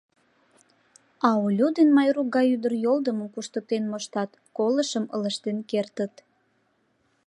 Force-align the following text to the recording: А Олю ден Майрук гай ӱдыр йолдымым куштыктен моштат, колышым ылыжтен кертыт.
А 1.27 1.29
Олю 1.45 1.67
ден 1.77 1.89
Майрук 1.97 2.27
гай 2.35 2.47
ӱдыр 2.55 2.73
йолдымым 2.85 3.27
куштыктен 3.33 3.83
моштат, 3.91 4.29
колышым 4.57 5.05
ылыжтен 5.15 5.57
кертыт. 5.69 6.13